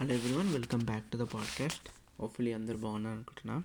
[0.00, 1.88] Hello everyone welcome back to the podcast
[2.20, 3.62] hopefully అందరు బాగున్నారు అనుకుంటున్నా.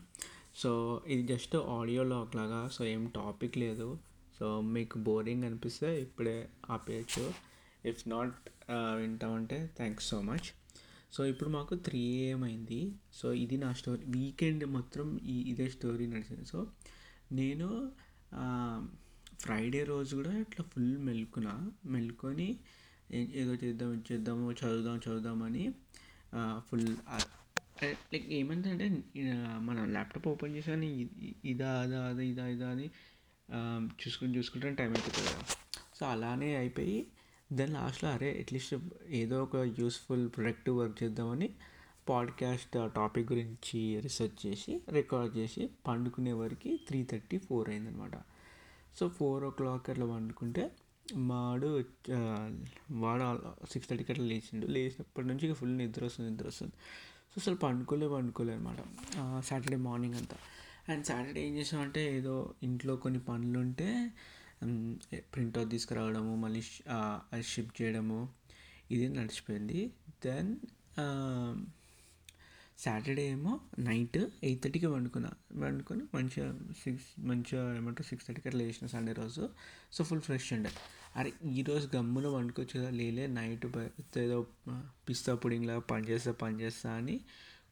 [0.56, 4.00] సో ఇది జస్ట్ ఆడియో లాగ్ లాగా సో ఏం టాపిక్ లేదు.
[4.40, 7.33] సో మీకు బోరింగ్ అనిపిస్తే ఇప్పుడే ఆపేయచ్చు.
[7.85, 10.48] ఇఫ్ నాట్ వింటామంటే థ్యాంక్స్ సో మచ్
[11.14, 16.45] సో ఇప్పుడు మాకు త్రీ ఏమైంది సో ఇది నా స్టోరీ వీకెండ్ మొత్తం ఈ ఇదే స్టోరీ నడిచింది.
[16.45, 16.68] సో
[17.31, 17.91] నేను
[19.41, 21.71] ఫ్రైడే రోజు కూడా ఇట్లా ఫుల్ మెలుకున్నా.
[21.86, 22.59] మెల్కొని
[23.13, 25.75] ఏదో చేద్దాం చేద్దాము చదువుదాం చదువుదామని
[26.68, 26.86] ఫుల్
[28.11, 28.87] లైక్ ఏమంటే
[29.61, 30.87] మనం ల్యాప్టాప్ ఓపెన్ చేసాను
[31.46, 32.88] ఇదా అదా అదా ఇదా ఇదా అని
[33.50, 33.59] ఆ,
[34.02, 35.44] చూసుకుని చూసుకుంటే టైం అయిపోతుంది కదా.
[35.96, 36.98] సో అలానే అయిపోయి
[37.50, 38.73] దెన్ లాస్ట్లో అరే అట్లీస్ట్
[39.14, 41.50] ఏదో ఒక యూస్ఫుల్ ప్రొడక్ట్ వర్క్ చేద్దామని
[42.09, 48.16] పాడ్కాస్ట్ టాపిక్ గురించి రీసెర్చ్ చేసి రికార్డ్ చేసి పండుకునే వరకు త్రీ థర్టీ ఫోర్ అయిందనమాట.
[48.95, 50.64] సో ఫోర్ ఓ క్లాక్ అట్లా పండుకుంటే
[51.30, 51.70] వాడు
[53.04, 53.24] వాడు
[53.72, 54.66] సిక్స్ థర్టీకి అట్లా లేచిండు.
[54.66, 56.74] లేచినప్పటి నుంచి ఇక ఫుల్ నిద్ర వస్తుంది నిద్ర వస్తుంది.
[57.32, 58.80] సో అసలు పండుకోలే పండుకోలే అనమాట
[59.46, 60.38] సాటర్డే మార్నింగ్ అంతా.
[60.90, 63.90] అండ్ సాటర్డే ఏం చేసామంటే ఏదో ఇంట్లో కొన్ని పనులు ఉంటే
[65.34, 66.62] ప్రింట్అవుట్ తీసుకురావడము మళ్ళీ
[67.34, 68.20] అది షిప్ చేయడము
[68.92, 69.80] ఇది నడిచిపోయింది.
[70.26, 70.52] దెన్
[72.80, 75.32] సాటర్డే ఏమో నైట్ ఎయిట్ థర్టీకి వండుకున్నా.
[75.54, 76.48] వండుకొని మంచిగా
[76.84, 79.50] సిక్స్ మంచిగా ఏమంటారు సిక్స్ థర్టీకి అట్లా లేచిన సండే రోజు.
[79.92, 80.72] సో ఫుల్ ఫ్రెష్ ఉండే.
[81.16, 83.66] అరే ఈరోజు గమ్మున వండుకోవచ్చు కదా లేలే నైట్
[84.18, 84.48] ఏదో
[85.10, 87.20] పిస్తా పుడింగ్ పనిచేస్తా పని చేస్తా అని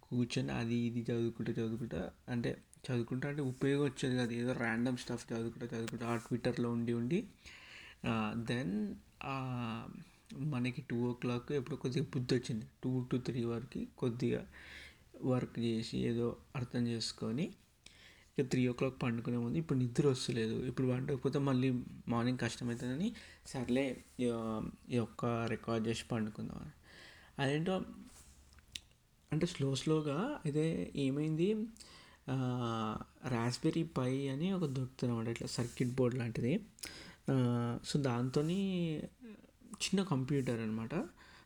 [0.04, 2.02] కూర్చొని అది ఇది చదువుకుంటా చదువుకుంటా.
[2.30, 2.52] అంటే
[2.88, 4.34] చదువుకుంటా అంటే ఉపయోగం వచ్చేది కాదు.
[4.34, 6.06] ఏదో ర్యాండమ్ స్టఫ్ చదువుకుంటా చదువుకుంటా.
[6.08, 7.20] ఆ ట్విట్టర్లో ఉండి ఉండి
[8.50, 8.74] దెన్
[10.52, 12.66] మనకి టూ ఓ క్లాక్ ఎప్పుడు కొద్దిగా బుద్ధి వచ్చింది.
[12.84, 14.42] టూ టు త్రీ వరకు కొద్దిగా
[15.25, 17.45] వర్క్ చేసి ఏదో అర్థం చేసుకొని
[18.31, 20.55] ఇక త్రీ ఓ క్లాక్ పండుకునే ముందు ఇప్పుడు నిద్ర వస్తలేదు.
[20.66, 21.69] ఇప్పుడు పండకపోతే మళ్ళీ
[22.08, 23.08] మార్నింగ్ కష్టమవుతుందని
[23.45, 23.86] సర్లే
[24.19, 24.27] ఈ
[24.92, 26.72] ఈ ఒక్క రికార్డ్ చేసి పండుకుందాం
[27.39, 27.75] అదేంటో
[29.31, 31.49] అంటే స్లో స్లోగా అయితే ఏమైంది?
[33.27, 36.54] రాస్బెర్రీ పై అని ఒక దొరుకుతుంది అనమాట ఇట్లా సర్క్యూట్ బోర్డ్ లాంటిది.
[37.86, 38.42] సో దాంతో
[39.83, 40.93] చిన్న కంప్యూటర్ అనమాట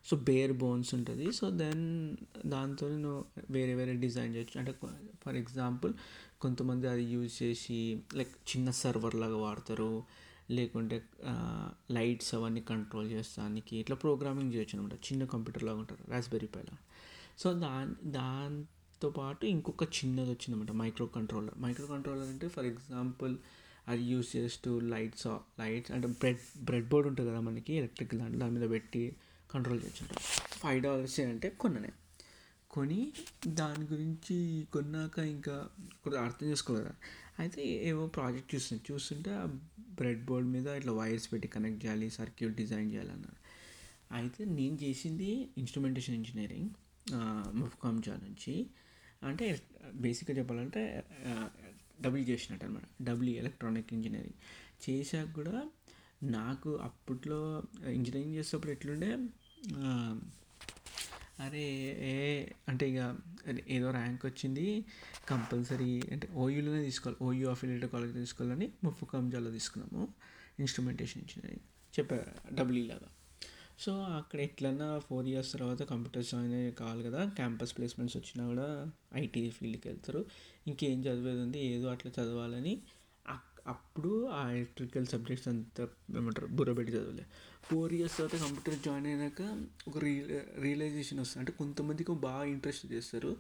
[0.10, 1.26] సో బేర్ బోన్స్ ఉంటుంది.
[1.32, 1.84] సో దెన్
[2.54, 4.58] దాంతో నువ్వు వేరే వేరే డిజైన్ చేయొచ్చు.
[4.62, 4.74] అంటే
[5.24, 5.94] ఫర్ ఎగ్జాంపుల్
[6.42, 7.80] కొంతమంది అది యూజ్ చేసి
[8.20, 9.92] లైక్ చిన్న సర్వర్ లాగా వాడతారు.
[10.52, 10.98] లేకుంటే
[11.92, 16.76] లైట్స్ అవన్నీ కంట్రోల్ చేస్తానికి ఇట్లా ప్రోగ్రామింగ్ చేయొచ్చు అనమాట చిన్న కంప్యూటర్ లాగా ఉంటారు రాస్బెర్రీ పైలా
[17.38, 20.72] సో దాని దాంతో పాటు ఇంకొక చిన్నది వచ్చిందన్నమాట.
[20.82, 23.34] మైక్రో కంట్రోలర్ మైక్రో కంట్రోలర్ అంటే ఫర్ ఎగ్జాంపుల్
[23.88, 25.28] అది యూస్ చేస్తూ లైట్స్
[25.62, 29.04] లైట్స్ అంటే బ్రెడ్ బ్రెడ్ బోర్డ్ ఉంటుంది కదా మనకి ఎలక్ట్రిక్ దాంట్లో దాని మీద పెట్టి
[29.54, 30.06] కంట్రోల్ చేయొచ్చు
[30.62, 31.92] ఫైవ్ డాలర్స్ అంటే కొన్ననే.
[32.74, 33.02] కొని
[33.60, 34.38] దాని గురించి
[34.74, 35.56] కొన్నాక ఇంకా
[36.04, 36.92] కొద్దిగా అర్థం చేసుకోలేదు?
[37.40, 39.46] అయితే ఏవో ప్రాజెక్ట్ చూస్తుంది చూస్తుంటే ఆ
[40.00, 43.40] బ్రెడ్ బోర్డ్ మీద ఇట్లా వైర్స్ పెట్టి కనెక్ట్ చేయాలి సర్క్యూట్ డిజైన్ చేయాలన్నారు
[44.18, 45.30] అయితే నేను చేసింది
[45.62, 46.72] ఇన్స్ట్రుమెంటేషన్ ఇంజనీరింగ్
[47.62, 48.56] ముఫ్కామ్జా నుంచి.
[49.30, 49.46] అంటే
[50.06, 50.82] బేసిక్గా చెప్పాలంటే
[52.04, 54.40] డబ్ల్యూ చేసినట్టు అనమాట డబ్ల్యూ ఎలక్ట్రానిక్ ఇంజనీరింగ్
[54.86, 55.56] చేశాక కూడా
[56.24, 59.18] నాకు అప్పట్లో ఇంజనీరింగ్ చేసేటప్పుడు ఎట్లుండే?
[61.40, 61.64] అరే
[62.00, 63.18] ఏ అంటే ఇక
[63.68, 64.86] ఏదో ర్యాంక్ వచ్చింది
[65.28, 70.14] కంపల్సరీ అంటే ఓయూలోనే తీసుకోవాలి ఓయూ అఫిలియేటెడ్ కాలేజ్ తీసుకోవాలని ముఫ్కామ్జాలో తీసుకున్నాము
[70.60, 71.66] ఇన్స్ట్రుమెంటేషన్ ఇంజనీరింగ్
[72.00, 73.10] చెప్పా డబ్ల్యూ లాగా.
[73.80, 78.92] సో అక్కడ ఎట్లన్నా ఫోర్ ఇయర్స్ తర్వాత కంప్యూటర్ జాయిన్ అయ్యే కావాలి కదా క్యాంపస్ ప్లేస్మెంట్స్ వచ్చినా కూడా
[79.16, 80.26] ఐటీ ఫీల్డ్కి వెళ్తారు
[80.68, 82.82] ఇంకేం చదివేది ఉంది ఏదో అట్లా చదవాలని
[83.66, 85.84] అప్పుడు ఆ ఎలక్ట్రికల్ సబ్జెక్ట్స్ అంతా
[86.18, 87.26] ఏమంటారు బుర్రబెట్టి చదవలే.
[87.64, 89.42] ఫోర్ ఇయర్స్ తర్వాత కంప్యూటర్ జాయిన్ అయినాక
[89.88, 90.14] ఒక రీ
[90.60, 91.40] రియలైజేషన్ వస్తుంది.
[91.40, 93.32] అంటే కొంతమందికి బాగా ఇంట్రెస్ట్ చేస్తారు.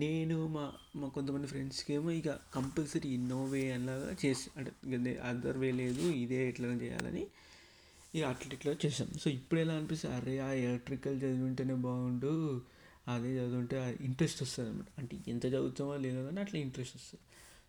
[0.00, 0.64] నేను మా
[0.96, 6.48] మా కొంతమంది ఫ్రెండ్స్కి ఏమో ఇక కంపల్సరీ ఇన్నో వే అలాగా చేసి అంటే అదర్ వే లేదు ఇదే
[6.48, 7.24] ఎట్లా చేయాలని
[8.14, 12.32] ఇక అట్లా ఇట్లా చేసాం సో ఇప్పుడు ఎలా అనిపిస్తుంది అరే ఆ ఎలక్ట్రికల్ చదివింటేనే బాగుండు
[13.06, 17.24] అదే చదువుంటే ఇంట్రెస్ట్ వస్తుంది అనమాట అంటే ఎంత చదువుతామో లేదో కానీ అట్లా ఇంట్రెస్ట్ వస్తుంది.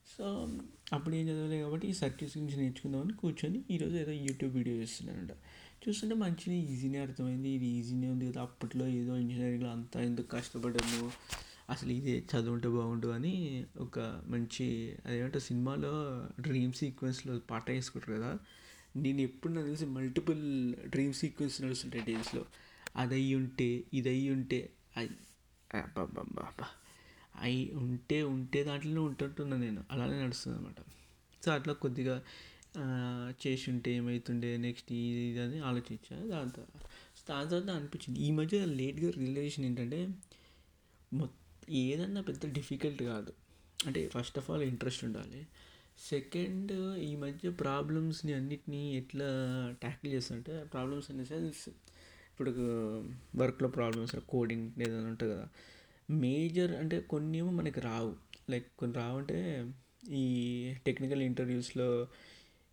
[0.08, 0.58] సో
[0.94, 5.32] అప్పుడు ఏం చదవలేదు కాబట్టి ఈ సర్క్యూట్స్ గురించి నేర్చుకుందామని కూర్చొని ఈరోజు ఏదో యూట్యూబ్ వీడియో చూస్తున్నానంట.
[5.88, 7.50] చూస్తుంటే మంచిగా ఈజీనే అర్థమైంది.
[7.50, 11.12] ఇది ఈజీనే ఉంది కదా అప్పట్లో ఏదో ఇంజనీరింగ్లో అంతా ఎందుకు కష్టపడను
[11.70, 15.94] అసలు ఇదే చదువుంటే బాగుండు అని ఒక మంచి అదేమంటే సినిమాలో
[16.42, 18.38] డ్రీమ్ సీక్వెన్స్లో పాట వేసుకుంటారు కదా
[18.96, 20.44] నేను ఎప్పుడు నాకు తెలిసి మల్టిపుల్
[20.90, 22.46] డ్రీమ్ సీక్వెన్స్ నడుస్తుంటాయి డేస్లో.
[22.96, 25.10] అది అయ్యి ఉంటే ఇది అయ్యి ఉంటే అయ్
[27.42, 29.84] అయి ఉంటే ఉంటే దాంట్లోనే ఉంటుంటున్నా నేను.
[29.92, 30.82] అలానే నడుస్తుంది అనమాట
[31.46, 32.16] సో అట్లా కొద్దిగా
[33.48, 36.16] చేసి ఉంటే ఏమవుతుండే నెక్స్ట్ ఇది ఇది అని ఆలోచించా.
[36.18, 36.82] దాని తర్వాత
[37.30, 38.20] దాని తర్వాత అనిపించింది.
[38.20, 40.00] ఈ మధ్య లేట్గా రిలేషన్ ఏంటంటే
[41.14, 43.34] మొత్తం ఏదన్నా పెద్ద డిఫికల్ట్ కాదు.
[43.86, 45.48] అంటే ఫస్ట్ ఆఫ్ ఆల్ ఇంట్రెస్ట్ ఉండాలి.
[46.10, 49.28] సెకండ్ ఈ మధ్య ప్రాబ్లమ్స్ని అన్నిటినీ ఎట్లా
[49.80, 52.52] ట్యాకిల్ చేస్తుంటే ప్రాబ్లమ్స్ అనే సెన్స్ ఇప్పుడు
[53.36, 55.48] వర్క్లో ప్రాబ్లమ్స్ కోడింగ్ ఏదైనా ఉంటుంది కదా.
[56.10, 58.16] మేజర్ అంటే కొన్ని ఏమో మనకి రావు.
[58.50, 59.72] లైక్ కొన్ని రావంటే
[60.10, 60.26] ఈ
[60.86, 62.08] టెక్నికల్ ఇంటర్వ్యూస్లో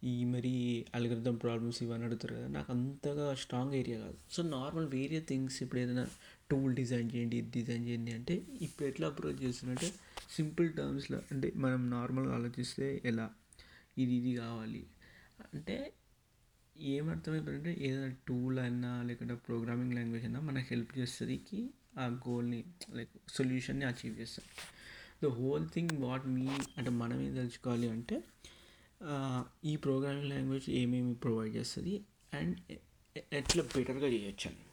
[0.04, 4.14] ఈ మరి అల్గరిథం ప్రాబ్లమ్స్ ఇవన్నీ అడుగుతారు కదా నాకు అంతగా స్ట్రాంగ్ ఏరియా కాదు.
[4.30, 6.06] సో నార్మల్ వేరే థింగ్స్ ఇప్పుడు ఏదైనా
[6.50, 9.92] టూల్ డిజైన్ చేయండి ఇది డిజైన్ చేయండి అంటే ఇప్పుడు ఎట్లా అప్రోచ్ చేస్తున్నంటే
[10.36, 13.30] సింపుల్ టర్మ్స్లో అంటే మనం నార్మల్గా ఆలోచిస్తే ఎలా?
[13.98, 14.86] ఇది ఇది కావాలి.
[15.54, 15.92] అంటే
[16.76, 21.40] ఏమర్థమైపోయిందంటే ఏదైనా టూల్ అయినా లేకుంటే ప్రోగ్రామింగ్ లాంగ్వేజ్ అయినా మనకు హెల్ప్ చేస్తుంది
[21.98, 24.46] ఆ గోల్ని లైక్ సొల్యూషన్ని అచీవ్ చేస్తాం.
[25.22, 26.46] ద హోల్ థింగ్ వాట్ మీ
[26.76, 28.20] అంటే మనం ఏం తెలుసుకోవాలి అంటే
[29.64, 32.00] ఈ ప్రోగ్రామింగ్ లాంగ్వేజ్ ఏమేమి ప్రొవైడ్ చేస్తుంది
[32.34, 32.56] అండ్
[33.32, 34.64] ఎట్లా బెటర్గా చేయొచ్చు అని.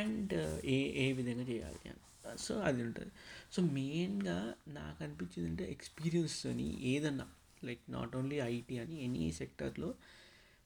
[0.00, 0.34] అండ్
[0.66, 2.38] ఏ ఏ విధంగా చేయాలి అని.
[2.38, 3.12] సో అది ఉంటుంది.
[3.52, 7.26] సో మెయిన్గా నాకు అనిపించింది అంటే ఎక్స్పీరియన్స్తోని ఏదన్నా
[7.64, 9.94] లైక్ నాట్ ఓన్లీ ఐటీ అని ఎనీ సెక్టర్లో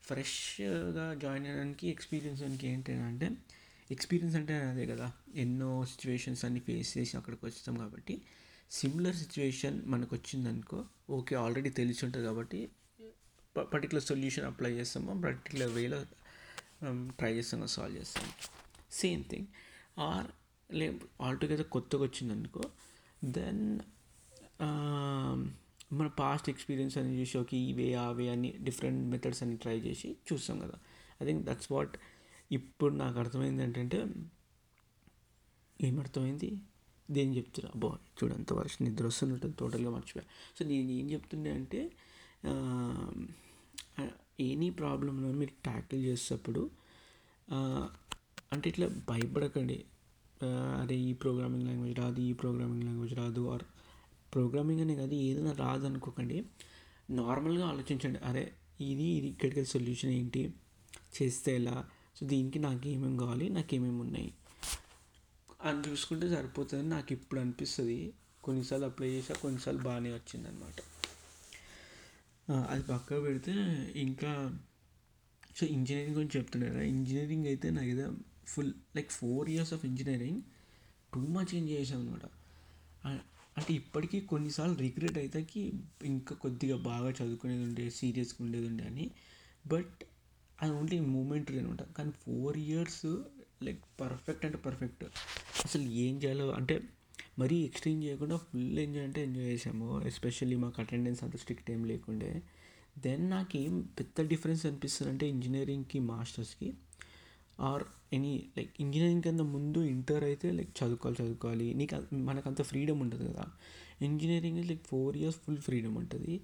[0.02, 3.31] ఫ్రెష్గా జాయిన్ అయ్యడానికి ఎక్స్పీరియన్స్ దానికి ఏంటంటే
[3.90, 5.06] ఎక్స్పీరియన్స్ అంటే అదే కదా.
[5.43, 8.14] ఎన్నో సిచ్యువేషన్స్ అన్ని ఫేస్ చేసి అక్కడికి వచ్చాం కాబట్టి
[8.70, 10.79] సిమిలర్ సిచ్యువేషన్ మనకు వచ్చిందనుకో
[11.17, 12.61] ఓకే ఆల్రెడీ తెలిసి ఉంటుంది కాబట్టి
[13.73, 15.99] పర్టికులర్ సొల్యూషన్ అప్లై చేస్తాము పర్టికులర్ వేలో
[17.19, 18.29] ట్రై చేస్తాము సాల్వ్ చేస్తాం
[19.00, 19.49] సేమ్ థింగ్
[20.06, 20.28] ఆర్
[20.70, 20.87] లే
[21.20, 22.62] ఆల్టుగెదర్ కొత్తగా వచ్చిందనుకో
[23.37, 23.64] దెన్
[24.67, 25.40] um,
[25.93, 29.75] మన పాస్ట్ ఎక్స్పీరియన్స్ అని చూసి ఓకే ఈ వే ఆ వే అని డిఫరెంట్ మెథడ్స్ అన్ని ట్రై
[29.87, 30.76] చేసి చూస్తాం కదా.
[31.20, 31.94] ఐ థింక్ దట్స్ వాట్
[32.52, 33.99] ఇప్పుడు నాకు అర్థమైంది ఏంటంటే
[35.81, 36.50] ఏమర్థమైంది?
[37.08, 37.70] దేని చెప్తున్నా.
[37.75, 37.88] అబ్బో
[38.19, 40.26] చూడంత వర్షం నిద్ర వస్తున్నట్టు టోటల్గా మర్చిపోయా.
[40.56, 41.81] సో నేను ఏం చెప్తుండే అంటే
[44.40, 46.62] ఎనీ ప్రాబ్లంలో మీరు ట్యాకిల్ చేసేటప్పుడు
[48.52, 49.78] అంటే ఇట్లా భయపడకండి.
[50.81, 53.64] అరే ఈ ప్రోగ్రామింగ్ లాంగ్వేజ్ రాదు ఈ ప్రోగ్రామింగ్ లాంగ్వేజ్ రాదు ఆర్
[54.34, 56.38] ప్రోగ్రామింగ్ అనే కాదు ఏదైనా రాదు అనుకోకండి.
[57.10, 58.20] నార్మల్గా ఆలోచించండి.
[58.28, 58.44] అరే
[58.81, 60.43] ఇది ఇది ఇక్కడికి సొల్యూషన్ ఏంటి?
[61.16, 61.76] చేస్తే ఎలా?
[62.17, 64.31] సో దీనికి నాకు ఏమేమి కావాలి నాకు ఏమేమి ఉన్నాయి?
[65.62, 67.99] అని చూసుకుంటే సరిపోతుందని నాకు ఇప్పుడు అనిపిస్తుంది.
[68.44, 70.79] కొన్నిసార్లు అప్లై చేసా కొన్నిసార్లు బాగానే వచ్చిందనమాట
[72.69, 73.53] అది పక్క పెడితే
[73.97, 74.31] ఇంకా
[75.56, 78.06] సో ఇంజనీరింగ్ గురించి చెప్తున్నారా ఇంజనీరింగ్ అయితే నాకు ఏదో
[78.47, 80.41] full like four years of engineering
[81.14, 82.25] too much enjoy చేసాం అనమాట
[83.59, 85.62] అంటే ఇప్పటికీ కొన్నిసార్లు రిగ్రెట్ అవుతాకి
[86.05, 89.11] ఇంకా కొద్దిగా బాగా చదువుకునేది ఉండే సీరియస్గా ఉండేది ఉండే అని.
[89.67, 89.99] బట్
[90.62, 93.17] అది ఓన్లీ మూమెంట్ అనమాట కానీ ఫోర్ ఇయర్స్
[93.62, 95.05] లైక్ పర్ఫెక్ట్ అంటే పర్ఫెక్ట్
[95.64, 96.81] అసలు ఏం చేయాలో అంటే
[97.38, 102.43] మరీ ఎక్స్ట్రీమ్ చేయకుండా ఫుల్ ఎంజాయ్ అంటే ఎంజాయ్ చేసాము ఎస్పెషల్లీ మాకు అటెండెన్స్ అంత స్ట్రిక్ట్ ఏం లేకుండే.
[102.99, 106.75] దెన్ నాకేం పెద్ద డిఫరెన్స్ అనిపిస్తుంది అంటే ఇంజనీరింగ్కి మాస్టర్స్కి
[107.61, 111.75] ఆర్ ఎనీ లైక్ ఇంజనీరింగ్ కన్నా ముందు ఇంటర్ అయితే లైక్ చదువుకోవాలి చదువుకోవాలి.
[111.75, 113.44] నీకు మనకు అంత ఫ్రీడమ్ ఉంటుంది కదా.
[114.03, 116.41] Engineering like four years full freedom ఉంటుంది.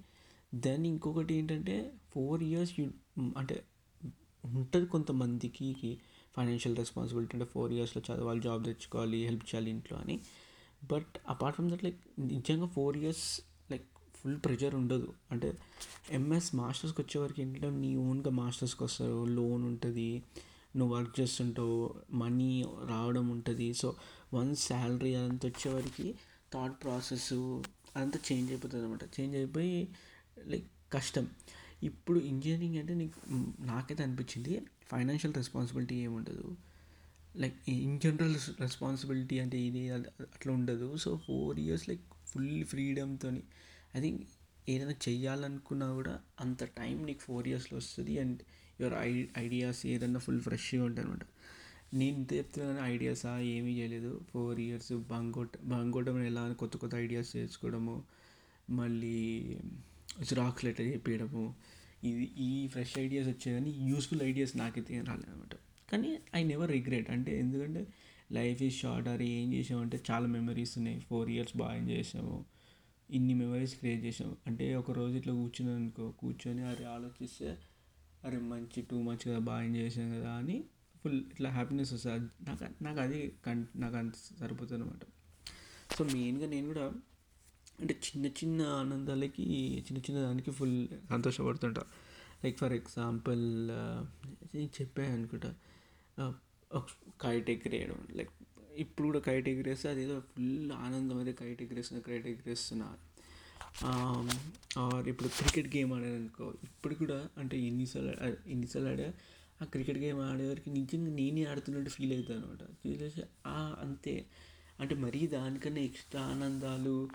[0.55, 2.87] దెన్ ఇంకొకటి ఏంటంటే ఫోర్ ఇయర్స్ యూ
[3.37, 3.63] అంటే
[4.45, 5.99] ఉంటుంది కొంతమందికి
[6.37, 10.19] ఫైనాన్షియల్ రెస్పాన్సిబిలిటీ అంటే ఫోర్ ఇయర్స్లో చదవాలి జాబ్ తెచ్చుకోవాలి హెల్ప్ చేయాలి ఇంట్లో అని.
[10.91, 13.41] But apart from that like నిజంగా four years
[13.71, 15.13] like full pressure ఉండదు.
[15.31, 15.57] అంటే
[16.11, 20.23] ఎంఎస్ మాస్టర్స్కి వచ్చేవరకు ఏంటంటే నీ ఓన్గా మాస్టర్స్కి వస్తారు లోన్ ఉంటుంది
[20.77, 23.73] నువ్వు వర్క్ చేస్తుంటావు మనీ రావడం ఉంటుంది.
[23.73, 23.95] సో
[24.33, 26.13] వన్ శాలరీ అదంతా వచ్చేవరకు
[26.53, 27.33] థాట్ ప్రాసెస్
[27.95, 29.87] అదంతా చేంజ్ అయిపోతుంది అనమాట చేంజ్ అయిపోయి
[30.47, 31.27] లైక్ కష్టం.
[31.83, 33.19] ఇప్పుడు ఇంజనీరింగ్ అంటే నీకు
[33.59, 34.61] నాకైతే అనిపించింది
[34.91, 36.57] ఫైనాన్షియల్ రెస్పాన్సిబిలిటీ ఏముండదు.
[37.37, 40.97] లైక్ ఇన్ జనరల్ రెస్పాన్సిబిలిటీ అంటే ఇది అట్లా ఉండదు.
[40.97, 43.29] So four years like full ఫ్రీడమ్తో
[43.95, 44.23] I think
[44.69, 48.41] ఏదైనా చెయ్యాలనుకున్నా కూడా అంత టైం నీకు ఫోర్ ఇయర్స్లో వస్తుంది అండ్
[48.81, 51.25] యువర్ ఐ ఐడియాస్ ఏదన్నా ఫుల్ ఫ్రెష్గా ఉంటాయి అనమాట
[51.93, 54.21] నేను ఇంత చెప్తున్నాను ఐడియాసా ఏమీ చేయలేదు.
[54.31, 58.03] ఫోర్ ఇయర్స్ బంగొట్ట బంగోటం ఎలా కొత్త కొత్త ఐడియాస్ చేసుకోవడము
[58.69, 59.17] మళ్ళీ
[60.23, 61.55] జిరాక్స్ లెటర్ చెప్పేయడము.
[62.03, 65.55] ఇది ఈ ఫ్రెష్ ఐడియాస్ వచ్చాయి కానీ యూస్ఫుల్ ఐడియాస్ నాకైతే ఏం రాలేదన్నమాట.
[65.91, 67.09] కానీ ఐ నెవర్ రిగ్రెట్.
[67.09, 67.87] అంటే ఎందుకంటే
[68.31, 70.99] లైఫ్ ఈజ్ షార్ట్ అరే ఏం చేసామంటే చాలా మెమరీస్ ఉన్నాయి.
[70.99, 72.45] ఫోర్ ఇయర్స్ బాగా ఎంజాయ్ చేసాము.
[73.09, 74.37] ఇన్ని మెమరీస్ క్రియేట్ చేసాము.
[74.47, 77.57] అంటే ఒక రోజు ఇట్లా కూర్చున్నాను అనుకో కూర్చొని అరే ఆలోచిస్తే
[78.25, 80.63] అరే మంచి టూ మచ్ కదా బాగా ఎంజాయ్ చేసాం కదా అని
[81.03, 82.45] ఫుల్ ఇట్లా హ్యాపీనెస్ వస్తుంది.
[82.45, 85.05] నాకు నాకు అది కన్ నాకు అంత సరిపోతుంది అనమాట
[85.97, 86.91] సో మెయిన్గా నేను కూడా
[87.79, 91.83] అంటే చిన్న చిన్న ఆనందాలకి చిన్న చిన్న దానికి ఫుల్ సంతోషపడుతుంటా.
[92.43, 93.69] లైక్ ఫర్ ఎగ్జాంపుల్
[94.53, 95.55] నేను చెప్పాను అనుకుంటా
[96.17, 96.33] uh,
[97.19, 98.29] కైట్ ఎగిరేయడం లైక్
[98.75, 102.99] ఇప్పుడు కూడా కైట్ ఎగిరేస్తే అదేదో ఫుల్ ఆనందం అదే కైట్ ఎగిరేస్తున్నా కైట్ ఎగిరేస్తున్నా ఆర్
[104.95, 108.13] um, ఇప్పుడు క్రికెట్ గేమ్ ఆడాను అనుకో ఇప్పుడు కూడా అంటే ఎన్నిసార్లు
[108.47, 109.13] ఎన్నిసార్లు ఆడా
[109.61, 113.21] ఆ క్రికెట్ గేమ్ ఆడేవారికి నిజంగా నేనే ఆడుతున్నట్టు ఫీల్ అవుతాను అనమాట ఫీల్ చేసి
[113.83, 114.25] అంతే.
[114.79, 117.09] అంటే మరీ దానికన్నా ఎక్స్ట్రా ఆనందాలు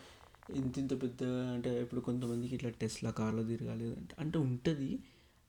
[0.51, 4.99] ఇంత ఇంత పెద్ద అంటే ఇప్పుడు కొంతమందికి ఇట్లా టెస్లా కార్లో తిరగాలి అంటే అంటే ఉంటుంది.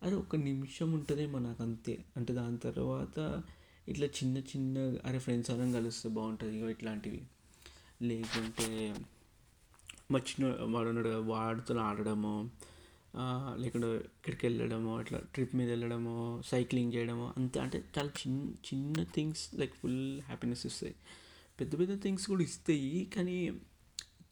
[0.03, 2.05] అది ఒక నిమిషం ఉంటుందేమో నాకు అంతే.
[2.17, 3.43] అంటే దాని తర్వాత
[3.87, 7.21] ఇట్లా చిన్న చిన్న అరే ఫ్రెండ్స్ అందరం కలిస్తే బాగుంటుంది ఇట్లాంటివి.
[8.01, 8.95] లేకుంటే
[10.11, 12.49] మర్చిన వాడు ఉన్నాడు వాడితో ఆడడము
[13.55, 17.59] లేకుంటే ఇక్కడికి వెళ్ళడము అట్లా ట్రిప్ మీద వెళ్ళడము సైక్లింగ్ చేయడము అంతే.
[17.59, 20.95] అంటే చాలా చిన్న చిన్న థింగ్స్ లైక్ ఫుల్ హ్యాపీనెస్ ఇస్తాయి.
[21.59, 23.59] పెద్ద పెద్ద థింగ్స్ కూడా ఇస్తాయి కానీ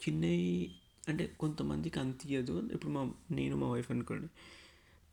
[0.04, 0.76] చిన్నవి
[1.10, 4.30] అంటే కొంతమందికి అనిపించదు ఇప్పుడు మా నేను మా వైఫ్ అనుకోండి.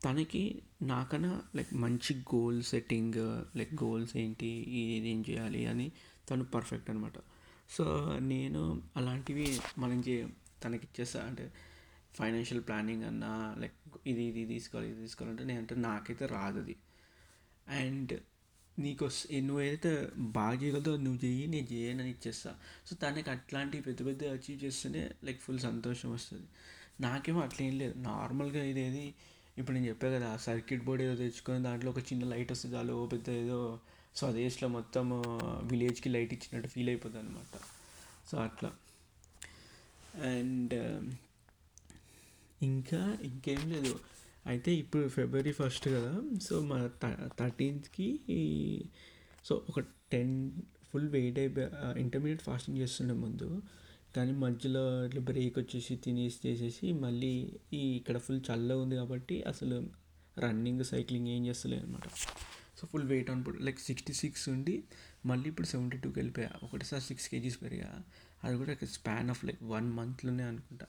[0.04, 3.18] తనకి నాకన్నా లైక్ మంచి గోల్ సెట్టింగ్
[3.56, 5.92] లైక్ గోల్స్ ఏంటి ఇది ఏం చేయాలి అని
[6.30, 7.12] తను పర్ఫెక్ట్ అనమాట
[7.70, 7.84] సో
[8.20, 10.28] నేను అలాంటివి మనం చే
[10.64, 11.20] తనకి ఇచ్చేస్తా.
[11.26, 11.52] అంటే
[12.14, 13.74] ఫైనాన్షియల్ ప్లానింగ్ అన్నా లైక్
[14.06, 16.76] ఇది ఇది తీసుకోవాలి ఇది తీసుకోవాలంటే నేను అంటే నాకైతే రాదు అది
[17.68, 18.12] అండ్
[18.80, 19.06] నీకు
[19.40, 22.52] నువ్వు ఏదైతే బాగా చేయగలదో నువ్వు చెయ్యి నేను చేయనని ఇచ్చేస్తా
[22.86, 26.48] సో తనకి అట్లాంటి పెద్ద పెద్ద అచీవ్ చేస్తేనే లైక్ ఫుల్ సంతోషం వస్తుంది
[27.00, 29.06] నాకేమో అట్లా ఏం లేదు నార్మల్గా ఇదేది
[29.58, 33.30] ఇప్పుడు నేను చెప్పాను కదా సర్క్యూట్ బోర్డ్ ఏదో తెచ్చుకొని దాంట్లో ఒక చిన్న లైట్ వస్తుంది చాలు పెద్ద
[33.30, 33.58] ఏదో
[34.16, 35.06] స్వదేశ్లో మొత్తం
[35.64, 37.56] విలేజ్కి లైట్ ఇచ్చినట్టు ఫీల్ అయిపోతుంది అనమాట
[38.30, 38.70] సో అట్లా
[40.28, 40.74] అండ్
[42.62, 43.92] ఇంకా ఇంకేం లేదు
[44.46, 46.90] అయితే ఇప్పుడు ఫిబ్రవరి ఫస్ట్ కదా సో మా
[47.40, 48.08] థర్టీన్త్కి
[49.44, 49.80] సో ఒక
[50.12, 50.52] టెన్
[50.92, 51.66] ఫుల్ వెయిట్ అయిపోయి
[52.00, 53.62] ఇంటర్మీడియట్ ఫాస్టింగ్ చేస్తుండే ముందు.
[54.16, 59.88] కానీ మధ్యలో ఇట్లా బ్రేక్ వచ్చేసి తినేసి చేసేసి మళ్ళీ ఈ ఇక్కడ ఫుల్ చల్లగా ఉంది కాబట్టి అసలు
[60.38, 62.08] రన్నింగ్ సైక్లింగ్ ఏం చేస్తలేదు అనమాట
[62.78, 64.84] సో ఫుల్ వెయిట్ అనుకుంటు లైక్ సిక్స్టీ సిక్స్ ఉండి
[65.26, 66.50] మళ్ళీ ఇప్పుడు సెవెంటీ టూకి వెళ్ళిపోయా.
[66.62, 68.02] ఒకటిసారి సిక్స్ కేజీస్ పెరిగా.
[68.44, 70.86] అది కూడా స్పాన్ ఆఫ్ లైక్ వన్ మంత్లోనే అనుకుంటా.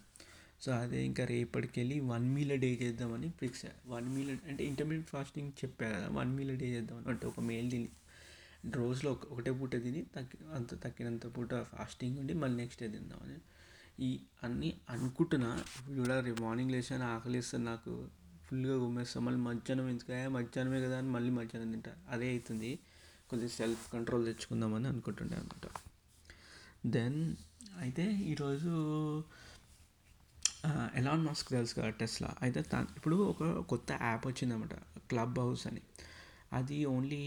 [0.62, 5.52] సో అదే ఇంకా రేపటికి వెళ్ళి వన్ మీల్ డే చేద్దామని ఫిక్స్ వన్ మీల్ అంటే ఇంటర్మీడియట్ ఫాస్టింగ్
[5.64, 7.10] చెప్పా కదా వన్ మీల్ డే చేద్దామని.
[7.10, 7.90] అంటే ఒక మేల్ తిని
[8.72, 13.38] రోజులో ఒక ఒకటే పూట తిని తగ్గి అంత తగ్గినంత పూట ఫాస్టింగ్ ఉండి మళ్ళీ నెక్స్ట్ డే తిందామని.
[14.00, 15.64] ఈ అన్నీ అనుకుంటున్నా.
[15.80, 18.08] ఇప్పుడు రేపు మార్నింగ్ లేచాను ఆకలి వేస్తుంది నాకు.
[18.46, 21.96] ఫుల్గా గుమ్మేస్తాం మళ్ళీ మధ్యాహ్నం ఎందుకు మధ్యాహ్నమే కదా అని మళ్ళీ మధ్యాహ్నం తింటా.
[22.10, 22.80] అదే అవుతుంది.
[23.30, 25.68] కొద్దిగా సెల్ఫ్ కంట్రోల్ తెచ్చుకుందామని అనుకుంటుండే అనమాట
[26.86, 27.36] దెన్
[27.80, 28.72] అయితే ఈరోజు
[30.96, 32.64] ఎలాన్ మస్క్ తెలుసు కదా టెస్లా అయితే
[32.98, 34.74] ఇప్పుడు ఒక కొత్త యాప్ వచ్చిందన్నమాట
[35.10, 35.82] క్లబ్ హౌస్ అని.
[36.54, 37.22] అది ఓన్లీ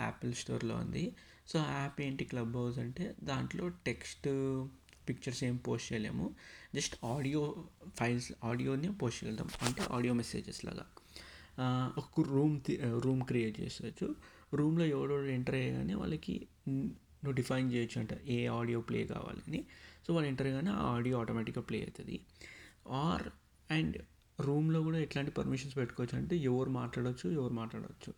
[0.00, 1.16] యాపిల్ స్టోర్లో ఉంది.
[1.48, 4.28] సో ఆ యాప్ ఏంటి క్లబ్ హౌస్ అంటే దాంట్లో టెక్స్ట్
[5.08, 6.34] పిక్చర్స్ ఏం పోస్ట్ చేయలేము.
[6.74, 7.64] జస్ట్ ఆడియో
[7.96, 9.66] ఫైల్స్ ఆడియోని పోస్ట్ చేయగలుగుతాం.
[9.66, 10.86] అంటే ఆడియో మెసేజెస్ లాగా.
[11.98, 12.60] ఒక రూమ్
[13.04, 14.14] రూమ్ క్రియేట్ చేసుకోవచ్చు
[14.54, 19.64] రూమ్లో ఎవడెవడు ఎంటర్ అయ్యగానే వాళ్ళకి నువ్వు డిఫైన్ చేయొచ్చు అంట ఏ ఆడియో ప్లే కావాలని
[20.06, 22.20] సో వాళ్ళు ఎంటర్ అయ్యగానే ఆ ఆడియో ఆటోమేటిక్గా ప్లే అవుతుంది.
[22.88, 23.28] ఆర్
[23.70, 23.96] అండ్
[24.40, 28.12] రూమ్లో కూడా ఎట్లాంటి పర్మిషన్స్ పెట్టుకోవచ్చు అంటే ఎవరు మాట్లాడవచ్చు ఎవరు మాట్లాడవచ్చు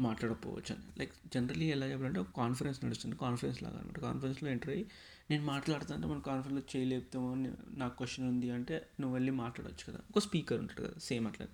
[0.00, 0.84] మాట్లాడకపోవచ్చు అని.
[0.98, 4.86] లైక్ జనరలీ ఎలా చెప్పాలంటే ఒక కాన్ఫరెన్స్ నడుస్తుంది కాన్ఫరెన్స్ లాగా అనమాట కాన్ఫరెన్స్లో ఎంటర్ అయ్యి
[5.30, 7.34] నేను మాట్లాడుతుంటే మన కాన్ఫరెన్స్లో చేయలేపుతామో
[7.76, 10.02] నాకు క్వశ్చన్ ఉంది అంటే నువ్వు వెళ్ళి మాట్లాడవచ్చు కదా.
[10.16, 11.46] ఒక స్పీకర్ ఉంటాడు కదా సేమ్ అట్లా.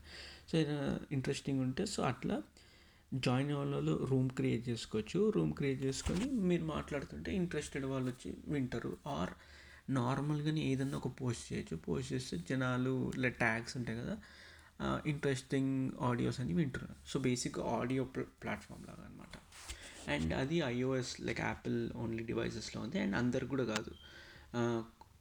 [0.52, 0.58] సో
[1.12, 2.42] ఇంట్రెస్టింగ్ ఉంటే సో అట్లా
[3.14, 5.30] జాయిన్ వాళ్ళు రూమ్ క్రియేట్ చేసుకోవచ్చు.
[5.30, 8.96] రూమ్ క్రియేట్ చేసుకొని మీరు మాట్లాడుతుంటే ఇంట్రెస్టెడ్ వాళ్ళు వచ్చి వింటారు.
[9.06, 9.30] ఆర్
[9.90, 11.76] నార్మల్గానే ఏదన్నా ఒక పోస్ట్ చేయొచ్చు.
[11.76, 14.16] పోస్ట్ చేస్తే జనాలు ఇలా ట్యాగ్స్ ఉంటాయి కదా
[15.06, 16.96] ఇంట్రెస్టింగ్ ఆడియోస్ అని వింటున్నారు.
[17.06, 18.04] సో బేసిక్ ఆడియో
[18.42, 19.36] ప్లాట్ఫామ్ లాగా అనమాట
[20.10, 22.98] అండ్ అది ఐఓఎస్ లైక్ యాపిల్ ఓన్లీ డివైసెస్లో ఉంది.
[23.00, 23.92] అండ్ అందరికి కూడా కాదు.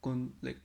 [0.03, 0.62] కొన్ లైక్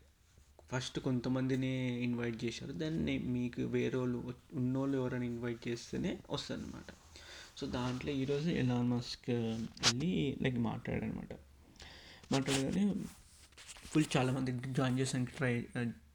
[0.73, 2.73] ఫస్ట్ కొంతమందిని ఇన్వైట్ చేశారు.
[2.73, 2.99] దెన్
[3.33, 6.91] మీకు వేరే వాళ్ళు ఉన్నోళ్ళు ఎవరైనా ఇన్వైట్ చేస్తేనే వస్తుంది అనమాట
[7.57, 9.31] సో దాంట్లో ఈరోజు ఎలాన్ మస్క్
[9.85, 11.33] వెళ్ళి లైక్ మాట్లాడనమాట
[12.33, 12.95] మాట్లాడగానే
[13.89, 15.61] ఫుల్ చాలామంది జాయిన్ చేసానికి ట్రై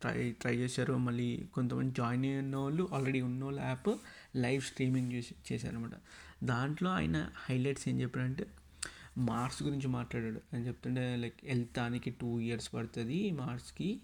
[0.01, 0.94] ట్రై ట్రై చేశారు.
[0.94, 3.89] మళ్ళీ కొంతమంది జాయిన్ అయిన వాళ్ళు ఆల్రెడీ ఉన్న వాళ్ళు యాప్
[4.36, 5.92] లైవ్ స్ట్రీమింగ్ చేసి చేశారనమాట
[6.46, 8.46] దాంట్లో ఆయన హైలైట్స్ ఏం చెప్పారంటే
[9.18, 10.56] మార్స్ గురించి మాట్లాడాడు.
[10.56, 14.00] అని చెప్తుంటే లైక్ వెళ్తానికి టూ ఇయర్స్ పడుతుంది మార్స్కి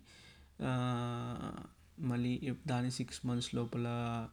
[1.99, 3.87] మళ్ళీ దాని సిక్స్ మంత్స్ లోపల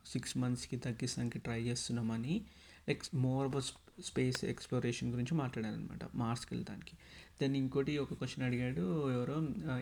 [0.06, 2.42] సిక్స్ మంత్స్కి తగ్గిస్తానికి ట్రై చేస్తున్నామని
[2.88, 3.64] X more about
[4.02, 6.94] space exploration గురించి మాట్లాడాను అనమాట మార్స్కి వెళ్ళడానికి
[7.40, 9.36] దెన్ ఇంకోటి ఒక క్వశ్చన్ అడిగాడు ఎవరో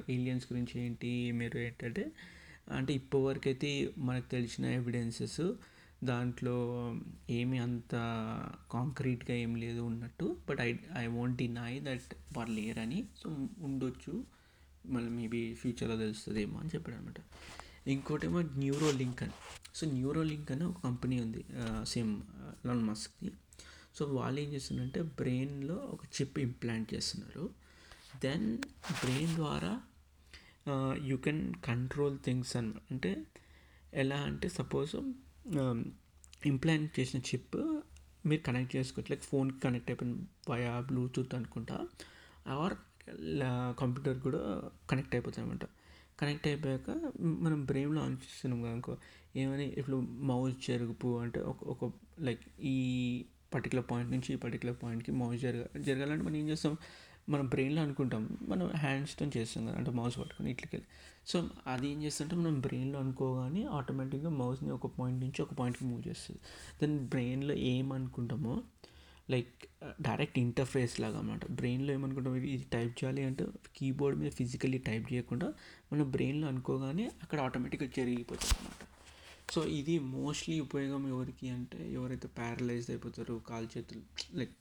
[0.08, 2.12] ఏలియన్స్ గురించి ఏంటి మీరు ఏంటంటే
[2.70, 5.40] అంటే ఇప్పటివరకు అయితే మనకు తెలిసిన ఎవిడెన్సెస్
[6.04, 6.56] దాంట్లో
[7.30, 7.94] ఏమి అంత
[8.72, 14.24] కాంక్రీట్గా ఏం లేదు ఉన్నట్టు but I I won't deny that వాళ్ళు లేరని సో ఉండొచ్చు
[14.86, 17.20] మళ్ళీ మేబీ ఫ్యూచర్లో తెలుస్తుందేమో అని చెప్పాడు అనమాట
[17.88, 19.32] ఇంకోటేమో న్యూరో లింక్ అని.
[19.74, 21.42] సో న్యూరో లింక్ అని ఒక కంపెనీ ఉంది.
[21.92, 22.12] సేమ్
[22.66, 23.30] లాన్ మస్క్ది
[23.96, 27.44] సో వాళ్ళు ఏం చేస్తున్నారంటే బ్రెయిన్లో ఒక చిప్ ఇంప్లాంట్ చేస్తున్నారు.
[28.24, 28.46] దెన్
[29.02, 29.72] బ్రెయిన్ ద్వారా
[31.08, 33.12] యూ కెన్ కంట్రోల్ థింగ్స్ అన్ అంటే
[33.94, 34.94] ఎలా అంటే సపోజ్
[36.46, 37.56] ఇంప్లాంట్ చేసిన చిప్
[38.26, 39.10] మీరు కనెక్ట్ చేసుకోవచ్చు.
[39.12, 40.14] లైక్ ఫోన్కి కనెక్ట్ అయిపోయిన
[40.50, 41.76] వయా బ్లూటూత్ అనుకుంటా
[42.56, 42.74] ఆర్
[43.80, 44.40] కంప్యూటర్ కూడా
[44.90, 45.64] కనెక్ట్ అయిపోతాయి అనమాట
[46.18, 46.90] కనెక్ట్ అయిపోయాక
[47.22, 48.96] మనం బ్రెయిన్లో ఆన్ చేస్తున్నాం అనుకో
[49.36, 52.76] ఏమని ఇప్పుడు మౌజ్ జరుగుపు అంటే ఒక ఒక లైక్ ఈ
[53.54, 56.76] పర్టికులర్ పాయింట్ నుంచి ఈ పర్టికులర్ పాయింట్కి మౌస్ జరగ జరగాలంటే మనం ఏం చేస్తాం
[57.28, 60.86] మనం బ్రెయిన్లో అనుకుంటాం మనం హ్యాండ్స్తో చేస్తాం కదా అంటే మౌస్ పట్టుకొని ఇట్లకెళ్ళి
[61.26, 66.08] సో అది ఏం చేస్తుంటే మనం బ్రెయిన్లో అనుకోగానే ఆటోమేటిక్గా మౌస్ని ఒక పాయింట్ నుంచి ఒక పాయింట్కి మూవ్
[66.08, 66.40] చేస్తుంది.
[66.80, 68.62] దెన్ బ్రెయిన్లో ఏమనుకుంటామో
[69.30, 69.66] లైక్
[70.00, 73.44] డైరెక్ట్ ఇంటర్ఫేస్ లాగా అనమాట బ్రెయిన్లో ఏమనుకుంటాం ఇది టైప్ చేయాలి అంటే
[73.76, 75.54] కీబోర్డ్ మీద ఫిజికల్లీ టైప్ చేయకుండా
[75.92, 78.82] మన బ్రెయిన్లో అనుకోగానే అక్కడ ఆటోమేటిక్గా జరిగిపోతుంది అనమాట
[79.52, 84.02] సో ఇది మోస్ట్లీ ఉపయోగం ఎవరికి అంటే ఎవరైతే ప్యారలైజ్ అయిపోతారో కాలు చేతులు
[84.38, 84.54] లైక్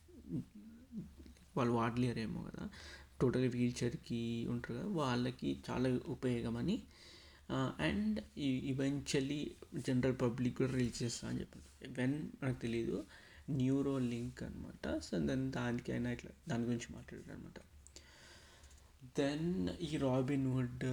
[1.58, 2.70] వాళ్ళు వాడలేరేమో కదా.
[3.22, 6.84] టోటల్ వీల్ చైర్కి ఉంటారు కదా వాళ్ళకి చాలా ఉపయోగం అని.
[7.80, 11.92] అండ్ ఈవెన్చువల్లీ జనరల్ పబ్లిక్ కూడా రీచ్ చేస్తా అని చెప్పారు.
[12.00, 13.06] వెన్ నాకు తెలియదు
[13.50, 17.60] న్యూరో లింక్ అనమాట సో దెన్ దానికైనా ఇట్లా దాని గురించి మాట్లాడారు అనమాట
[19.20, 20.84] దెన్ ఈ రాబిన్ వుడ్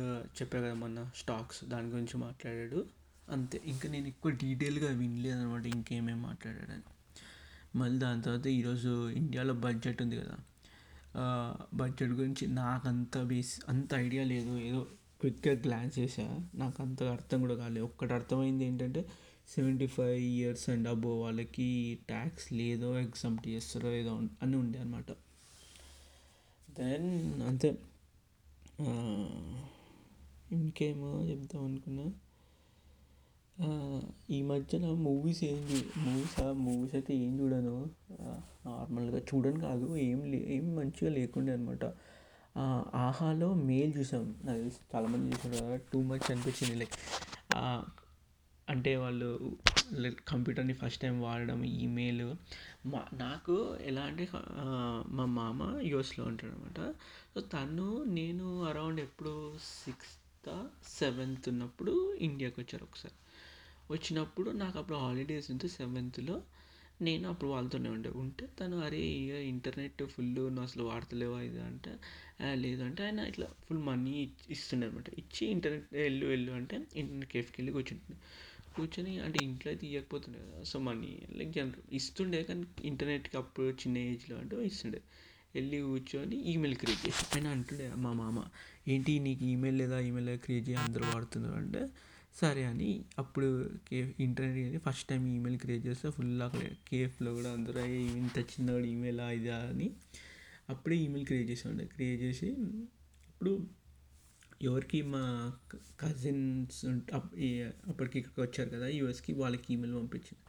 [0.40, 2.86] చెప్పా కదా మన స్టాక్స్ దాని గురించి మాట్లాడాడు.
[3.28, 6.82] అంతే ఇంకా నేను ఎక్కువ డీటెయిల్గా వినలేదు అనమాట ఇంకేమేమి మాట్లాడాడని.
[7.78, 10.38] మళ్ళీ దాని తర్వాత ఈరోజు ఇండియాలో బడ్జెట్ ఉంది కదా.
[11.74, 14.58] బడ్జెట్ గురించి నాకు అంత బేస్ అంత ఐడియా లేదు.
[14.58, 14.86] ఏదో
[15.20, 17.84] క్విక్గా గ్లాన్స్ చేసా నాకు అంత అర్థం కూడా కాలేదు.
[17.84, 19.06] ఒక్కటి అర్థమైంది ఏంటంటే
[19.50, 21.68] seventy five years and above వాళ్ళకి
[22.08, 25.10] ట్యాక్స్ లేదో ఎగ్జామ్ట్ చేస్తారో ఏదో అని ఉండే అనమాట
[26.78, 27.08] దెన్
[27.42, 27.70] అంతే.
[30.52, 32.06] ఇంకేమో చెప్దాం అనుకున్నా.
[34.30, 35.58] ఈ మధ్యన మూవీస్ ఏం
[36.04, 37.74] మూవీస్ మూవీస్ అయితే ఏం చూడను.
[38.66, 41.84] నార్మల్గా చూడను కాదు ఏం లే ఏం మంచిగా లేకుండే అనమాట
[43.06, 44.24] ఆహాలో మెయిల్ చూసాం.
[44.44, 46.76] నాకు తెలిసి చాలామంది చూసారు కదా టూ మచ్ అనిపించింది.
[46.76, 46.96] లైక్
[48.70, 49.28] అంటే వాళ్ళు
[50.02, 52.26] లైక్ కంప్యూటర్ని ఫస్ట్ టైం వాడడం ఈమెయిల్.
[52.86, 54.24] మా నాకు ఎలా అంటే
[55.16, 55.60] మా మామ
[55.90, 56.80] యూఎస్లో ఉంటాడు అనమాట
[57.34, 59.34] సో తను నేను అరౌండ్ ఎప్పుడు
[59.84, 60.50] సిక్స్త్
[60.98, 63.16] సెవెంత్ ఉన్నప్పుడు ఇండియాకి వచ్చారు ఒకసారి.
[63.92, 66.36] వచ్చినప్పుడు నాకు అప్పుడు హాలిడేస్ ఉంటే సెవెంత్లో.
[67.02, 71.60] నేను అప్పుడు వాళ్ళతోనే ఉండే ఉంటే తను అరే ఇక ఇంటర్నెట్ ఫుల్ నువ్వు అసలు వాడతలేవా ఇది?
[71.60, 71.92] అంటే
[72.54, 74.14] లేదంటే ఆయన ఇట్లా ఫుల్ మనీ
[74.50, 78.18] ఇస్తుండే అనమాట ఇచ్చి ఇంటర్నెట్ వెళ్ళు వెళ్ళు అంటే ఇంటర్నెట్ కేఫ్కి వెళ్ళి కూర్చుంటుండే
[78.76, 80.64] కూర్చొని అంటే ఇంట్లో అయితే ఇవ్వకపోతుండే కదా.
[80.64, 85.00] సో మనీ లైక్ జనరల్ ఇస్తుండే కానీ ఇంటర్నెట్కి అప్పుడు చిన్న ఏజ్లో అంటే ఇస్తుండే.
[85.54, 88.38] వెళ్ళి కూర్చొని ఈమెయిల్ క్రియేట్ చేసి పైన అంటుండే మా మామ
[88.88, 90.00] ఏంటి నీకు ఈమెయిల్ లేదా?
[90.00, 91.82] ఈమెయిల్ క్రియేట్ చేయి అందరూ వాడుతున్నారు అంటే
[92.40, 93.48] సరే అని అప్పుడు
[93.88, 97.82] cafe internet first time email create చేస్తే ఫుల్ అక్కడ కేఫ్లో కూడా అందరూ
[98.20, 99.88] ఇంత చిన్నవాడు ఈమెయిల్ ఇదా అని
[100.68, 102.48] అప్పుడే ఈమెయిల్ క్రియేట్ చేసి ఉండే క్రియేట్ చేసి
[103.28, 103.52] అప్పుడు
[104.62, 105.52] ఎవరికి మా
[106.00, 106.80] కజిన్స్
[107.88, 110.42] అప్పటికి ఇక్కడికి వచ్చారు కదా యూఎస్కి వాళ్ళకి ఈమెయిల్ పంపించింది.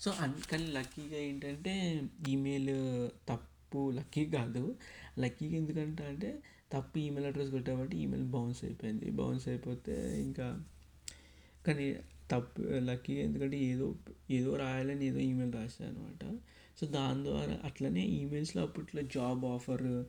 [0.00, 1.72] సో అందుకని లక్కీగా ఏంటంటే
[2.28, 2.70] ఈమెయిల్
[3.28, 4.76] తప్పు లక్కీ కాదు.
[5.18, 6.30] లక్కీగా ఎందుకంటే అంటే
[6.72, 9.10] తప్పు ఈమెయిల్ అడ్రస్ కొట్టాబట్టి ఈమెయిల్ బౌన్స్ అయిపోయింది.
[9.10, 10.46] బౌన్స్ అయిపోతే ఇంకా
[11.66, 11.86] కానీ
[12.30, 13.94] తప్పు లక్కీ ఎందుకంటే ఏదో
[14.30, 16.24] ఏదో రాయాలని ఏదో ఈమెయిల్ రాశాను అనమాట
[16.80, 20.04] సో దాని ద్వారా అట్లనే ఈమెయిల్స్లో అప్పట్లో జాబ్ ఆఫర్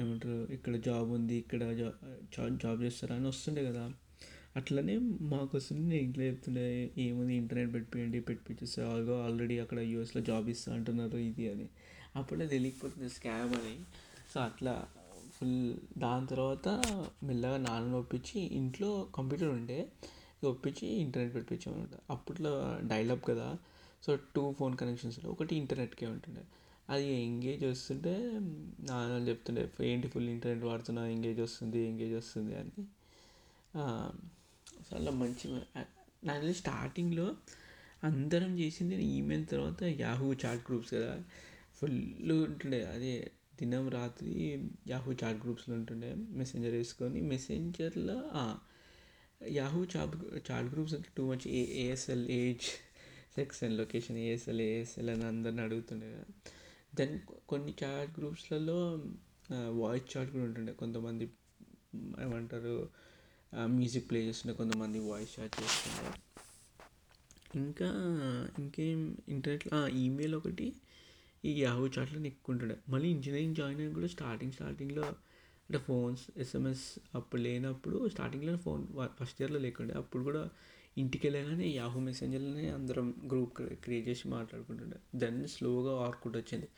[0.00, 1.62] ఏమంటారు ఇక్కడ జాబ్ ఉంది ఇక్కడ
[2.34, 3.84] జాబ్ జాబ్ చేస్తారా అని వస్తుండే కదా.
[4.56, 4.94] అట్లనే
[5.32, 6.64] మాకు వస్తుంది నేను ఇంట్లో చెప్తుండే
[7.04, 11.66] ఏముంది ఇంటర్నెట్ పెట్టిపోయండి పెట్టిపించేస్తే ఆల్గో ఆల్రెడీ అక్కడ యూఎస్లో జాబ్ ఇస్తా అంటున్నారు ఇది అని.
[12.16, 13.74] అప్పుడే తెలియకపోతుంది స్కామ్ అని.
[14.34, 14.74] సో అట్లా
[15.36, 16.68] ఫుల్ దాని తర్వాత
[17.24, 19.88] మెల్లగా నాన్న ఒప్పించి ఇంట్లో కంప్యూటర్ ఉండే
[20.44, 23.58] ఒప్పించి ఇంటర్నెట్ పెట్టించామన్నమాట అప్పట్లో డైలప్ కదా.
[24.06, 26.44] సో టూ ఫోన్ కనెక్షన్స్లో ఒకటి ఇంటర్నెట్కే ఉంటుండే.
[26.92, 28.12] అది ఎంగేజ్ వస్తుంటే
[28.88, 32.84] నాన్న చెప్తుండే ఏంటి ఫుల్ ఇంటర్నెట్ వాడుతున్నా ఎంగేజ్ వస్తుంది ఎంగేజ్ వస్తుంది అని.
[34.88, 35.44] చాలా మంచి
[36.28, 37.26] నాకు తెలిసి స్టార్టింగ్లో
[38.08, 41.14] అందరం చేసింది ఈమెయిల్ తర్వాత యాహూ చాట్ గ్రూప్స్ కదా.
[41.78, 43.14] ఫుల్ ఉంటుండే అదే
[43.60, 44.32] దినం రాత్రి
[44.88, 48.16] యాహూ చాట్ గ్రూప్స్లో ఉంటుండే మెసెంజర్ వేసుకొని మెసెంజర్లో
[49.40, 50.14] యాహూ చాట్
[50.50, 52.66] చాట్ గ్రూప్స్ అంటే too much A ASL age
[53.36, 56.26] sex and location ASL ASL అని అందరిని అడుగుతుండే కదా.
[56.98, 57.14] దెన్
[57.50, 58.78] కొన్ని చాట్ గ్రూప్స్లలో
[59.82, 60.72] వాయిస్ చాట్ కూడా ఉంటుండే.
[60.82, 61.24] కొంతమంది
[62.24, 62.74] ఏమంటారు
[63.76, 66.10] మ్యూజిక్ ప్లే చేస్తుండే కొంతమంది వాయిస్ చాట్ చేస్తుండే.
[67.62, 67.88] ఇంకా
[68.62, 69.00] ఇంకేం
[69.34, 70.66] ఇంటర్నెట్లో ఈమెయిల్ ఒకటి
[71.44, 75.04] ఈ యాహూ చాట్లో ఎక్కుంటుండే మళ్ళీ ఇంజనీరింగ్ జాయిన్ అయిన కూడా స్టార్టింగ్ స్టార్టింగ్లో
[75.68, 76.86] అంటే ఫోన్స్ ఎస్ఎంఎస్
[77.18, 78.82] అప్పుడు లేనప్పుడు స్టార్టింగ్లో ఫోన్
[79.18, 80.42] ఫస్ట్ ఇయర్లో లేకుండే అప్పుడు కూడా
[80.96, 83.54] ఇంటికి వెళ్ళగానే యాహూ మెసెంజర్లోనే అందరం గ్రూప్
[83.84, 84.98] క్రియేట్ చేసి మాట్లాడుకుంటుండే.
[85.14, 86.68] దెన్ స్లోగా ఆర్కుడ్ వచ్చింది.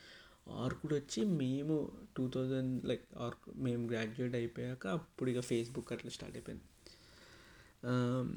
[0.65, 1.77] ఆర్కుడ్ వచ్చి మేము
[2.17, 6.65] టూ థౌజండ్ లైక్ ఆర్క్ మేము గ్రాడ్యుయేట్ అయిపోయాక అప్పుడు ఇక ఫేస్బుక్ అట్లా స్టార్ట్ అయిపోయింది.
[7.91, 8.29] Um,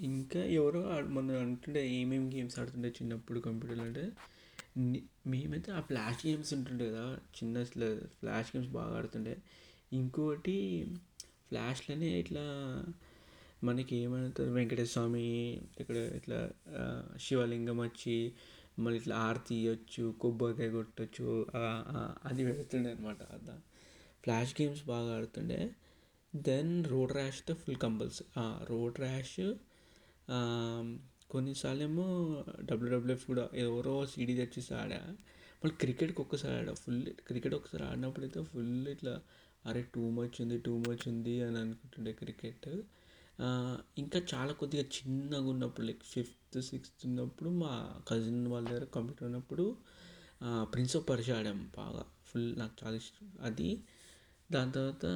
[0.00, 4.04] ఇంకా ఎవరో మొన్న అంటుండే ఏమేమి గేమ్స్ ఆడుతుండే చిన్నప్పుడు కంప్యూటర్లు అంటే
[5.26, 7.02] మేమైతే ఆ ఫ్లాష్ గేమ్స్ ఉంటుండే కదా
[7.36, 7.64] చిన్న
[8.20, 9.34] ఫ్లాష్ గేమ్స్ బాగా ఆడుతుండే.
[9.92, 10.56] ఇంకోటి
[11.48, 12.44] ఫ్లాష్లోనే ఇట్లా
[13.64, 15.24] మనకి ఏమవుతుంది వెంకటేశ్వర స్వామి
[15.80, 16.38] ఇక్కడ ఇట్లా
[17.20, 18.16] శివలింగం వచ్చి
[18.78, 21.28] మళ్ళీ ఇట్లా ఆర్తి ఇవ్వచ్చు కొబ్బరికాయ కొట్టచ్చు
[22.28, 23.22] అది పెడుతుండే అనమాట
[24.22, 25.60] ఫ్లాష్ గేమ్స్ బాగా ఆడుతుండే.
[26.34, 28.26] దెన్ రోడ్ ర్యాష్తో ఫుల్ కంపల్సరీ.
[28.70, 29.40] రోడ్ ర్యాష్
[31.30, 32.06] కొన్నిసార్లు ఏమో
[32.62, 35.00] డబ్ల్యూడబ్ల్యూఎఫ్ కూడా ఎవరో సీడీ తెచ్చేసి ఆడా.
[35.60, 36.72] మళ్ళీ క్రికెట్కి ఒక్కసారి ఆడా.
[36.82, 39.14] ఫుల్ క్రికెట్ ఒకసారి ఆడినప్పుడు అయితే ఫుల్ ఇట్లా
[39.66, 42.68] అరే టూ మచ్ ఉంది టూ మచ్ ఉంది అని అనుకుంటుండే క్రికెట్.
[43.98, 49.76] ఇంకా చాలా కొద్దిగా చిన్నగా ఉన్నప్పుడు లైక్ ఫిఫ్త్ సిక్స్త్ ఉన్నప్పుడు మా కజిన్ వాళ్ళ దగ్గర కంప్యూటర్ ఉన్నప్పుడు
[50.62, 52.04] ప్రిన్స్ ఆఫ్ పర్షియా ఆడాము బాగా.
[52.26, 53.32] ఫుల్ నాకు చాలా ఇష్టం.
[53.40, 53.82] అది
[54.52, 55.06] దాని తర్వాత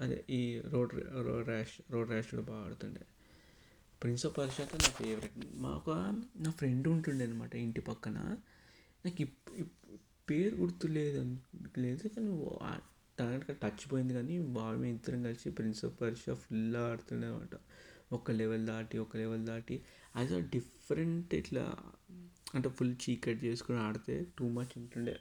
[0.00, 0.94] అదే ఈ Road
[1.26, 3.00] Road Rash Road Rash కూడా బాగా ఆడుతుండే.
[4.02, 5.90] ప్రిన్స్ ఆఫ్ పర్షియా అయితే నా ఫేవరెట్ మాకు
[6.42, 8.18] నా ఫ్రెండ్ ఉంటుండే అనమాట ఇంటి పక్కన.
[9.04, 9.50] నాకు ఇప్
[10.30, 11.36] పేరు గుర్తులేదు
[11.78, 12.28] లేదు కానీ
[13.22, 17.56] తనకి టచ్ పోయింది కానీ వాడు ఇద్దరం కలిసి ప్రిన్స్ ఆఫ్ పర్షియా ఫుల్ ఆడుతుండే అనమాట
[18.12, 19.76] ఒక లెవెల్ దాటి ఒక లెవెల్ దాటి.
[20.16, 21.64] అది డిఫరెంట్ ఇట్లా
[22.54, 25.16] అంటే ఫుల్ చీకట్ చేసుకుని ఆడితే టూ మచ్ ఉంటుండే.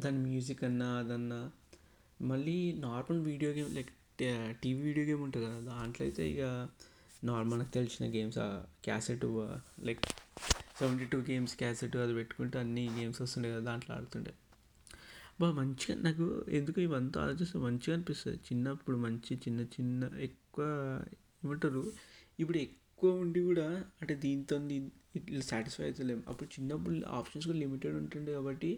[0.00, 1.40] దాని మ్యూజిక్ అన్నా అదన్నా.
[2.22, 3.90] మళ్ళీ normal video game like
[4.62, 6.68] TV video game ఉంటుంది కదా దాంట్లో అయితే ఇక
[7.24, 8.38] నార్మల్ తెలిసిన games
[8.84, 9.24] cassette
[9.80, 10.04] like
[10.78, 14.34] seventy two games cassette అది పెట్టుకుంటే అన్ని గేమ్స్ వస్తుండే కదా దాంట్లో ఆడుతుండే.
[15.40, 18.38] బా మంచిగా నాకు ఎందుకు ఇవంతా ఆలోచిస్తే మంచిగా అనిపిస్తుంది.
[18.38, 20.64] చిన్నప్పుడు మంచి చిన్న చిన్న ఎక్కువ
[21.44, 21.92] ఏమంటారు?
[22.38, 24.56] ఇప్పుడు ఎక్కువ ఉండి కూడా అంటే దీంతో
[25.16, 28.70] ఇట్లా సాటిస్ఫై అవుతలేము అప్పుడు చిన్నప్పుడు ఆప్షన్స్ కూడా లిమిటెడ్ ఉంటుండే కాబట్టి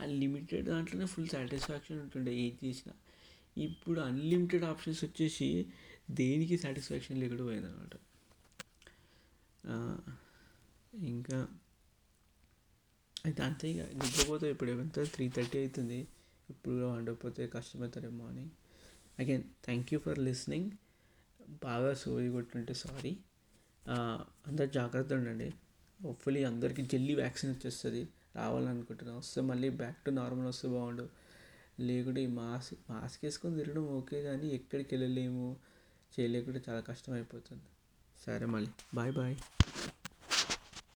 [0.00, 2.94] ఆ లిమిటెడ్ దాంట్లోనే ఫుల్ సాటిస్ఫాక్షన్ ఉంటుండే ఏది చేసినా.
[3.56, 5.48] ఇప్పుడు అన్లిమిటెడ్ ఆప్షన్స్ వచ్చేసి
[6.10, 7.94] దేనికి సాటిస్ఫాక్షన్ లేకుండా పోయిందనమాట
[10.94, 11.38] ఇంకా
[13.24, 13.82] అయితే అంతే ఇక.
[14.00, 15.98] నిద్రపోతే ఇప్పుడు ఎంత త్రీ థర్టీ అవుతుంది
[16.48, 18.52] ఇప్పుడు వండకపోతే కష్టమవుతారేమో morning
[19.18, 20.70] again thank you for listening
[21.64, 23.12] బాగా సోది కొట్టుంటే సారీ
[24.48, 25.48] అందరు జాగ్రత్త ఉండండి.
[26.00, 28.02] హోప్ఫుల్లీ అందరికీ జల్లి వ్యాక్సిన్ వచ్చేస్తుంది.
[28.38, 31.06] రావాలనుకుంటున్నాను వస్తే మళ్ళీ బ్యాక్ టు నార్మల్ వస్తే బాగుండు.
[31.88, 35.48] లేకుంటే ఈ మాస్క్ మాస్క్ వేసుకొని తిరగడం ఓకే కానీ ఎక్కడికి వెళ్ళలేము.
[36.12, 37.66] చేయలేకుంటే చాలా కష్టం అయిపోతుంది
[38.26, 38.72] సరే మళ్ళీ.
[38.94, 39.36] Bye bye